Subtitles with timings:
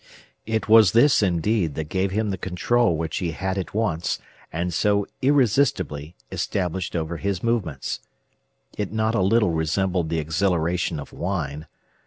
[0.47, 4.17] It was this, indeed, that gave him the control which he had at once,
[4.51, 7.99] and so irresistibly, established over his movements.
[8.75, 11.67] It not a little resembled the exhilaration of wine.